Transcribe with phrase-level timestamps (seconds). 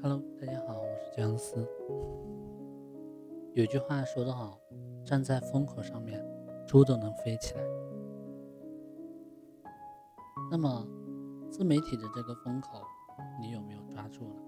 [0.00, 1.66] Hello，大家好，我是姜思。
[3.52, 4.56] 有句话说得好，
[5.04, 6.24] 站在风口上面，
[6.68, 7.62] 猪都能飞起来。
[10.52, 10.86] 那么，
[11.50, 12.80] 自媒体的这个风口，
[13.40, 14.42] 你有没有抓住呢？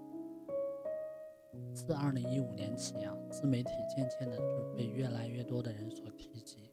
[1.73, 6.71] 自二零一五年起啊，自媒体渐渐的就被越来越多的人所提及，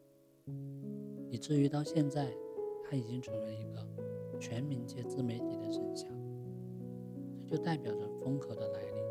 [1.30, 2.28] 以至于到现在，
[2.88, 3.84] 它已经成为一个
[4.38, 6.08] 全民皆自媒体的真相。
[7.48, 9.02] 就代表着风口的来临。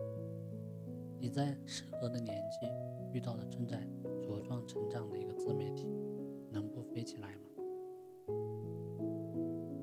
[1.19, 2.67] 你在适合的年纪
[3.11, 3.87] 遇到了正在
[4.21, 5.87] 茁壮成长的一个自媒体，
[6.51, 7.41] 能不飞起来吗？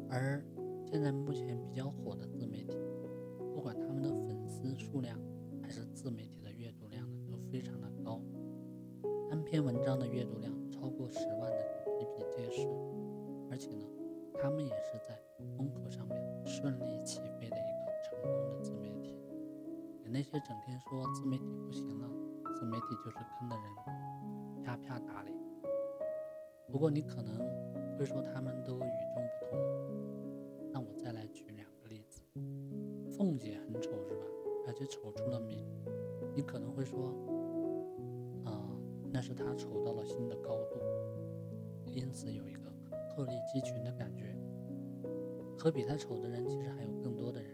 [0.09, 0.45] 而
[0.85, 2.79] 现在目前比较火的自媒体，
[3.53, 5.19] 不管他们的粉丝数量
[5.61, 8.21] 还是自媒体的阅读量呢，都非常的高。
[9.29, 11.59] 单篇文章的阅读量超过十万的
[11.99, 12.69] 比比皆是，
[13.51, 13.85] 而且呢，
[14.41, 15.19] 他们也是在
[15.57, 16.94] 风口上面顺利
[20.15, 22.09] 那些整天说自媒体不行了，
[22.55, 25.37] 自媒体就是坑的人，啪啪打脸。
[26.69, 27.37] 不过你可能
[27.99, 29.59] 会说他们都与众不同，
[30.73, 32.23] 那我再来举两个例子。
[33.11, 34.25] 凤姐很丑是吧？
[34.69, 35.67] 而且丑出了名。
[36.33, 37.09] 你可能会说，
[38.45, 38.71] 啊，
[39.13, 40.79] 那是她丑到了新的高度，
[41.87, 42.73] 因此有一个
[43.11, 44.33] 鹤立鸡群的感觉。
[45.59, 47.54] 可比她丑的人其实还有更多的人，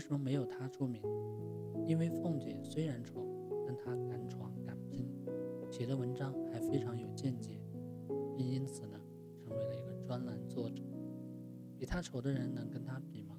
[0.00, 1.02] 为什么没有她出名？
[1.86, 3.22] 因为凤姐虽然丑，
[3.66, 5.06] 但她敢闯敢拼，
[5.70, 7.60] 写的文章还非常有见解。
[8.34, 8.98] 并因此呢，
[9.36, 10.82] 成为了一个专栏作者。
[11.78, 13.38] 比他丑的人能跟他比吗？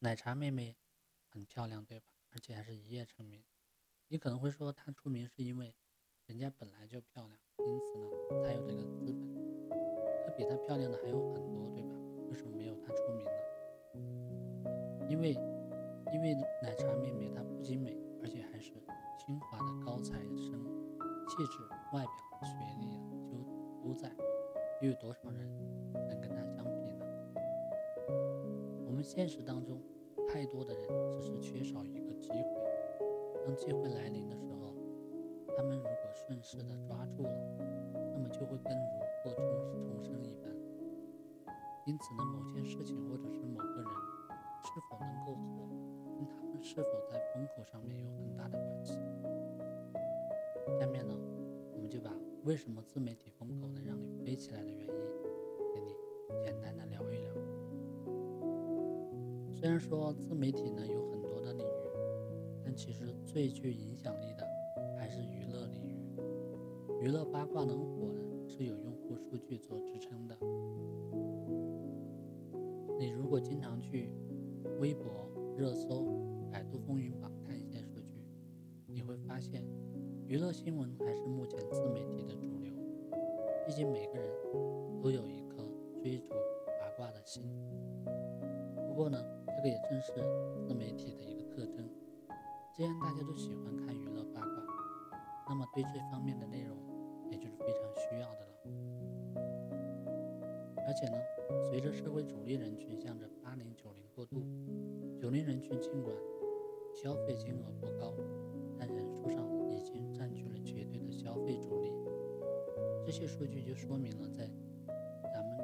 [0.00, 0.76] 奶茶妹妹
[1.30, 2.06] 很漂亮，对吧？
[2.32, 3.42] 而且还是一夜成名。
[4.08, 5.74] 你可能会说她出名是因为
[6.26, 8.06] 人家本来就漂亮，因此呢
[8.44, 9.16] 才有这个资本。
[10.26, 11.61] 可比她漂亮的还有很多，
[15.22, 15.38] 因为，
[16.12, 18.72] 因为奶茶妹妹她不仅美，而且还是
[19.24, 20.60] 清华的高材生。
[21.28, 21.62] 气质、
[21.94, 22.12] 外表、
[22.42, 22.98] 学历
[23.30, 23.38] 就
[23.80, 24.10] 都在，
[24.82, 25.48] 又有多少人
[25.94, 27.06] 能跟他相比呢？
[28.84, 29.80] 我们现实当中，
[30.28, 32.44] 太多的人只是缺少一个机会。
[33.46, 34.74] 当机会来临的时候，
[35.56, 37.30] 他们如果顺势的抓住了，
[38.12, 40.52] 那么就会跟如获重重生一般。
[41.86, 43.86] 因此呢，某件事情或者是某个人
[45.02, 45.68] 能够火，
[46.16, 48.94] 跟他们是否在风口上面有很大的关系。
[50.78, 51.14] 下面呢，
[51.74, 52.10] 我们就把
[52.44, 54.94] 为什么自媒体风口能让你飞起来的原因，
[55.74, 55.94] 给你
[56.42, 57.32] 简单的聊一聊。
[59.52, 61.70] 虽然说自媒体呢有很多的领域，
[62.64, 64.44] 但其实最具影响力的
[64.98, 65.96] 还是娱乐领域。
[67.00, 70.36] 娱乐八卦能火呢，是有用户数据做支撑的。
[72.98, 74.10] 你如果经常去
[74.82, 76.08] 微博热搜、
[76.50, 78.26] 百度风云榜看一些数据，
[78.88, 79.62] 你会发现。
[80.26, 82.74] 娱乐新闻还是目前自媒体的主流，
[83.64, 84.28] 毕竟每个人
[85.00, 85.64] 都有一颗
[86.02, 86.30] 追逐
[86.80, 87.44] 八卦的心。
[88.88, 90.14] 不过呢，这个也正是
[90.66, 91.88] 自媒体的一个特征。
[92.74, 94.64] 既然大家都喜欢看娱乐八卦，
[95.48, 96.76] 那么对这方面的内容
[97.30, 98.52] 也就是非常需要的了。
[100.84, 101.16] 而且呢，
[101.70, 104.40] 随着社会主力人群向着八零九零过渡，
[105.32, 106.14] 九零人群尽管
[106.92, 108.12] 消费金额不高，
[108.78, 109.42] 但人数上。
[109.72, 111.90] 已经占据了绝对的消费主力，
[113.02, 114.46] 这些数据就说明了，在
[115.32, 115.56] 咱们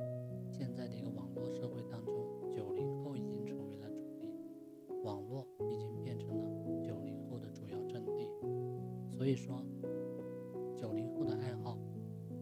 [0.50, 4.32] 现在的一个网络社会当中，九零后已经成为了主力，
[5.04, 8.26] 网络已经变成了九零后的主要阵地。
[9.12, 9.62] 所以说，
[10.74, 11.78] 九零后的爱好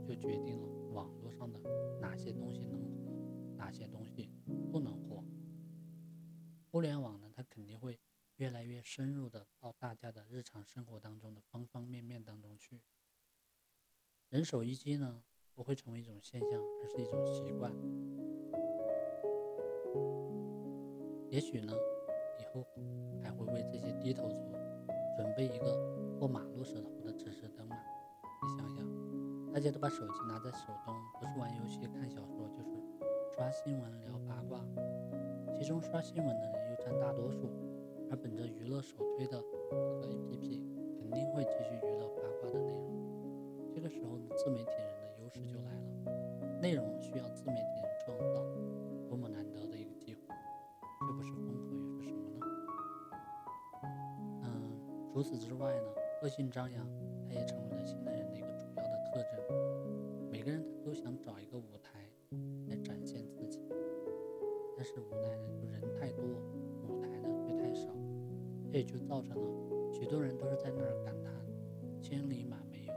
[0.07, 1.59] 就决定了网络上的
[2.01, 3.13] 哪些东西能火，
[3.57, 4.31] 哪些东西
[7.67, 7.99] 肯定会。
[8.37, 12.83] 越来越深入的到大家的日常生活当中的方方面面当中去，
[14.29, 17.73] 人手一机呢不会成为一种现象，而是一种习惯。
[21.31, 21.73] 也许呢，
[22.39, 22.63] 以后
[23.23, 24.53] 还会为这些低头族
[25.17, 27.77] 准备一个过马路时候的指示灯呢。
[28.43, 34.63] 你想想，大家都把手机拿在手中，不是玩游戏、看小说，就是刷新闻、聊八卦，
[35.59, 37.51] 其中刷新闻的人占大多数。
[38.09, 40.63] 而本着娱乐首推的各 APP，
[41.01, 42.87] 肯定会继续娱乐八卦的内容。
[43.75, 46.61] 这个时候呢，自媒体人的优势就来了。
[46.63, 48.41] 内容需要自媒体人创造，
[49.09, 50.21] 多么难得的一个机会！
[51.01, 52.47] 这不是风口又是什么呢？
[54.45, 54.79] 嗯，
[55.13, 55.89] 除此之外呢，
[56.23, 56.89] 个性张扬，
[57.29, 60.31] 它也成为了现代人的一个主要的特征。
[60.31, 62.09] 每个人都想找一个舞台
[62.69, 63.61] 来展现自己，
[64.77, 65.49] 但是无奈的
[68.77, 71.33] 这就造成了许多人都是在那儿感叹
[71.99, 72.93] “千里马没有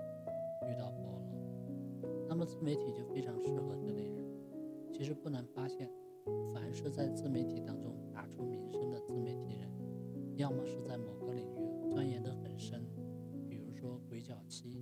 [0.68, 2.04] 遇到伯乐”。
[2.28, 4.22] 那么自媒体就非常适合这类人。
[4.92, 5.90] 其实不难发现，
[6.54, 9.72] 凡是在自媒体当中打出名声的自媒体人，
[10.36, 12.84] 要么是在某个领域钻研得很深，
[13.48, 14.82] 比如说鬼脚七；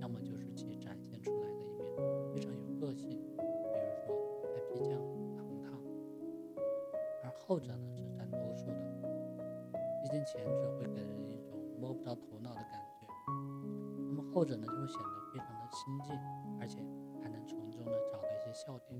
[0.00, 1.96] 要么就是其展现出来的一面
[2.34, 3.54] 非常有个性，比如
[4.04, 4.12] 说
[4.54, 5.00] happy 酱、
[5.34, 5.80] 糖糖。
[7.24, 7.89] 而后者呢，
[10.10, 13.06] 毕竟前者会给人一种摸不着头脑的感觉，
[14.08, 16.12] 那么后者呢就会显得非常的亲近，
[16.58, 16.78] 而且
[17.22, 18.98] 还能从中呢找到一些笑点，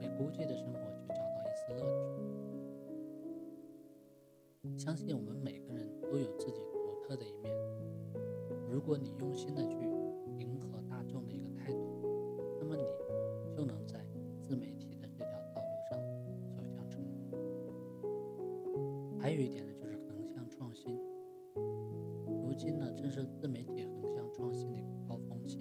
[0.00, 1.84] 为孤寂的生活去找到一丝乐
[4.64, 4.78] 趣。
[4.78, 7.54] 相信我们每个人都有自己独特的一面，
[8.70, 9.74] 如果你用心的去
[10.38, 10.80] 迎合
[22.66, 25.60] 今呢，正是自媒体横向创新的一个高峰期。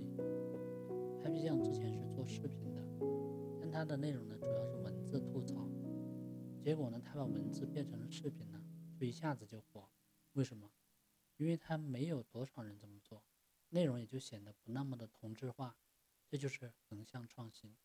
[1.24, 2.82] Happy 酱之前是做视频的，
[3.62, 5.70] 但他的内容呢主要是文字吐槽，
[6.64, 8.60] 结果呢，他把文字变成了视频呢。
[9.00, 9.88] 就一下子就火，
[10.34, 10.72] 为什么？
[11.38, 13.22] 因为他没有多少人这么做，
[13.70, 15.78] 内容也就显得不那么的同质化，
[16.28, 17.76] 这就是横向创新。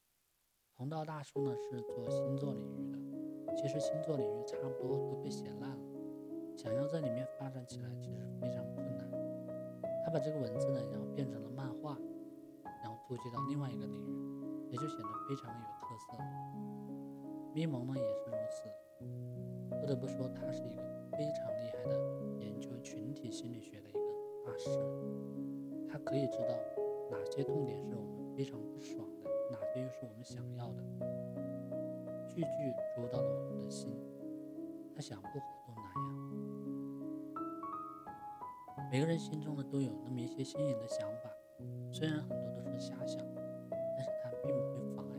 [0.74, 2.90] 同道大叔呢是做星座领域
[3.46, 8.89] 的，其实星座领域差不多都被写烂了，想要在里面发展起来其实非常困难。
[10.04, 11.96] 他把这个文字呢，然后变成了漫画，
[12.82, 16.18] 然后突击到另外一个领域，也就显得非常的有特色。
[17.54, 18.68] 咪蒙呢也是如此，
[19.80, 20.90] 不得不说他是一个。
[21.12, 21.92] 非常厉害的
[22.38, 23.98] 研究群体心理学的一个
[24.46, 24.70] 大师，
[25.86, 26.56] 他可以知道
[27.10, 30.82] 哪些痛点是我们非常不爽的，哪些又是我们想要的，
[32.26, 33.94] 句句捉到了我们的心。
[34.94, 35.44] 他想不火
[38.90, 41.30] 每个人心中呢都有那么一些新颖的想法，
[41.92, 43.24] 虽然很多都是瞎想，
[43.70, 45.16] 但是它并不会妨碍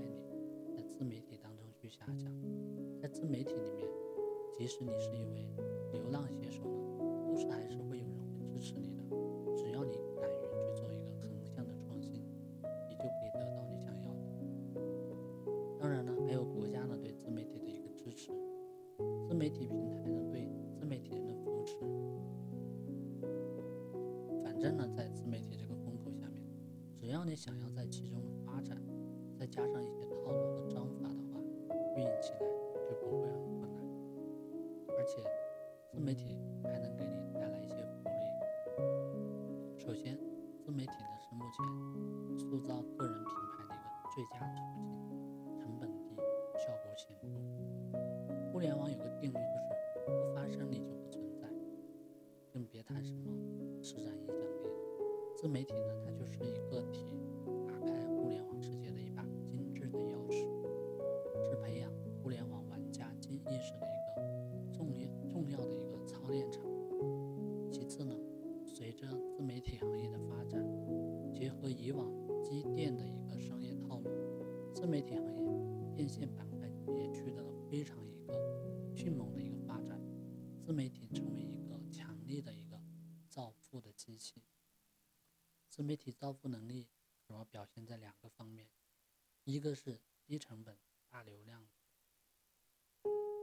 [0.68, 2.29] 你在自媒体当中去瞎想，
[3.01, 3.88] 在自媒体里面。
[4.51, 5.47] 即使你是一位
[5.94, 7.80] 流浪写手呢，故事还是
[27.41, 28.77] 想要在其中发展，
[29.35, 31.41] 再加上一些套路和章法的话，
[31.97, 32.39] 运营起来
[32.88, 33.83] 就不会很困难。
[34.89, 35.23] 而且，
[35.89, 39.81] 自媒体还能给你带来一些福利。
[39.83, 40.19] 首先，
[40.63, 44.61] 自媒体呢是目前塑造个人品牌的一个最佳途
[45.09, 46.15] 径，成本低，
[46.59, 47.25] 效果显著。
[48.51, 51.47] 互联网有个定律，就是不发声你就不存在，
[52.53, 53.31] 更别谈什么
[53.81, 54.69] 施展影响力。
[55.35, 57.03] 自媒体呢，它就是一个体，
[71.71, 72.12] 以往
[72.44, 74.09] 积淀的一个商业套路，
[74.73, 78.33] 自媒体行业变现板块也取得了非常一个
[78.95, 80.00] 迅猛的一个发展。
[80.60, 82.79] 自媒体成为一个强力的一个
[83.27, 84.43] 造富的机器。
[85.69, 86.89] 自媒体造富能力
[87.25, 88.69] 主要表现在两个方面，
[89.43, 90.77] 一个是低成本
[91.10, 91.65] 大流量，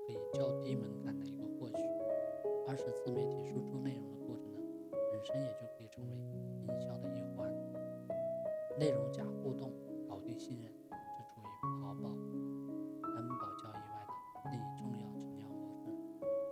[0.06, 1.78] 可以较低门槛的一个获取。
[2.66, 4.60] 二是自媒体输出内容的过程呢，
[5.10, 7.17] 本身也就可以成为营销的一。
[8.78, 9.72] 内容加互动，
[10.08, 11.44] 搞定信任，这处于
[11.82, 12.08] 淘宝、
[13.02, 14.12] 担保交易外的
[14.52, 15.90] 另一重要成交模式。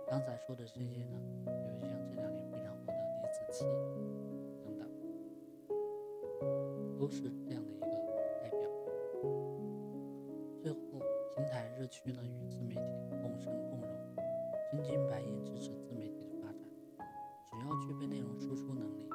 [0.05, 3.63] 刚才说的这些呢，比如像这两年非常火的李子柒
[4.61, 4.83] 等等，
[6.99, 7.85] 都是这样的一个
[8.41, 8.59] 代表。
[10.61, 10.77] 最后，
[11.33, 12.81] 平台日趋呢与自媒体
[13.21, 13.89] 共生共荣，
[14.73, 16.59] 真金白银支持自媒体的发展。
[17.45, 17.65] 只要。
[17.87, 19.06] 具备内容输出能力，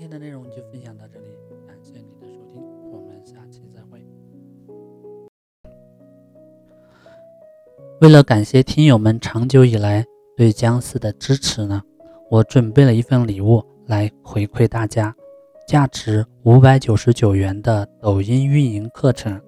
[0.00, 1.26] 今天的内容就分享到这里，
[1.66, 4.02] 感谢你的收听，我们下期再会。
[8.00, 10.02] 为了感谢听友们长久以来
[10.34, 11.82] 对姜思的支持呢，
[12.30, 15.14] 我准备了一份礼物来回馈大家。
[15.68, 19.38] 价值五百九十九元的抖音运营课程，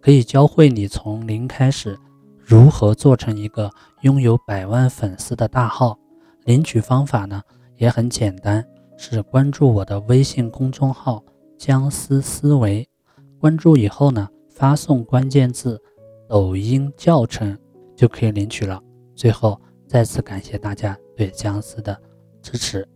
[0.00, 1.98] 可以教会你从零开始
[2.38, 3.68] 如何做成一个
[4.02, 5.98] 拥有百万粉丝的大号。
[6.44, 7.42] 领取方法呢
[7.78, 8.64] 也很简单，
[9.00, 11.24] 是关注我的微信公众号
[11.56, 12.86] “僵尸思维”。
[13.38, 15.80] 关注以后呢，发送关键字
[16.28, 17.56] “抖音教程”
[17.94, 18.82] 就可以领取了。
[19.14, 21.96] 最后，再次感谢大家对僵尸的
[22.42, 22.86] 支持。